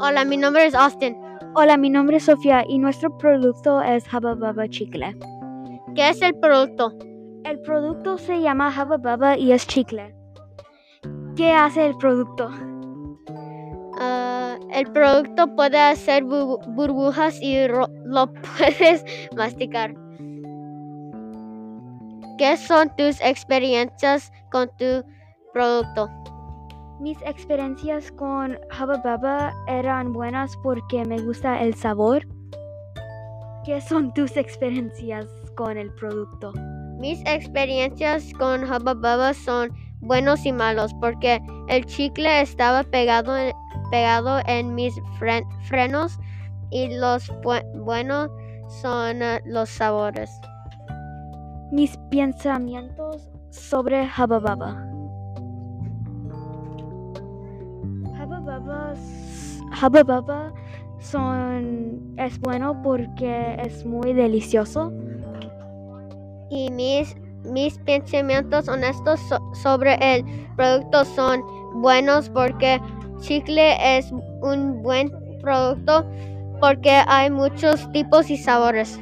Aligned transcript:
Hola, 0.00 0.24
mi 0.24 0.36
nombre 0.36 0.66
es 0.66 0.74
Austin. 0.74 1.16
Hola, 1.54 1.76
mi 1.76 1.90
nombre 1.90 2.16
es 2.18 2.24
Sofía 2.24 2.64
y 2.68 2.78
nuestro 2.78 3.16
producto 3.18 3.80
es 3.82 4.04
Hubba 4.12 4.34
Bubba 4.34 4.68
Chicle. 4.68 5.16
¿Qué 5.94 6.08
es 6.10 6.22
el 6.22 6.34
producto? 6.38 6.92
El 7.44 7.60
producto 7.60 8.18
se 8.18 8.40
llama 8.40 8.68
Hubba 8.70 8.96
Bubba 8.98 9.36
y 9.38 9.52
es 9.52 9.66
chicle. 9.66 10.14
¿Qué 11.36 11.52
hace 11.52 11.86
el 11.86 11.96
producto? 11.96 12.50
Ah, 14.00 14.56
el 14.72 14.90
producto 14.92 15.54
puede 15.56 15.78
hacer 15.78 16.24
bu- 16.24 16.60
burbujas 16.74 17.40
y 17.40 17.66
lo 17.68 18.32
puedes 18.58 19.04
masticar. 19.36 19.94
¿Qué 22.38 22.56
son 22.56 22.94
tus 22.96 23.20
experiencias 23.20 24.30
con 24.52 24.68
tu 24.78 25.04
producto? 25.52 26.08
Mis 27.00 27.20
experiencias 27.22 28.10
con 28.12 28.58
Hubba 28.78 28.96
Bubba 29.04 29.52
eran 29.68 30.12
buenas 30.12 30.56
porque 30.62 31.04
me 31.04 31.18
gusta 31.20 31.60
el 31.62 31.74
sabor. 31.74 32.26
¿Qué 33.64 33.80
son 33.80 34.12
tus 34.14 34.36
experiencias 34.36 35.26
con 35.56 35.76
el 35.78 35.92
producto? 35.94 36.52
Mis 36.98 37.20
experiencias 37.26 38.32
con 38.38 38.64
Hubba 38.64 38.94
Bubba 38.94 39.32
son 39.34 39.70
buenos 40.00 40.44
y 40.44 40.52
malos 40.52 40.92
porque 41.00 41.40
el 41.68 41.84
chicle 41.86 42.40
estaba 42.40 42.82
pegado 42.82 43.36
en, 43.36 43.52
pegado 43.90 44.40
en 44.46 44.74
mis 44.74 44.94
fren- 45.20 45.46
frenos 45.68 46.18
y 46.70 46.96
los 46.96 47.30
bue- 47.42 47.64
buenos 47.84 48.28
son 48.82 49.22
ah, 49.22 49.40
los 49.44 49.68
sabores. 49.68 50.30
Mis 51.70 51.96
pensamientos 52.10 53.30
sobre 53.50 54.08
Hubba 54.18 54.87
Son, 61.00 62.14
es 62.16 62.38
bueno 62.40 62.80
porque 62.82 63.56
es 63.62 63.84
muy 63.86 64.12
delicioso. 64.12 64.92
Y 66.50 66.70
mis, 66.70 67.14
mis 67.44 67.78
pensamientos 67.78 68.68
honestos 68.68 69.20
so- 69.28 69.38
sobre 69.54 69.94
el 70.00 70.24
producto 70.56 71.04
son 71.04 71.42
buenos 71.74 72.28
porque 72.30 72.80
chicle 73.20 73.98
es 73.98 74.10
un 74.42 74.82
buen 74.82 75.10
producto 75.40 76.04
porque 76.60 76.90
hay 77.06 77.30
muchos 77.30 77.90
tipos 77.92 78.30
y 78.30 78.36
sabores. 78.36 78.98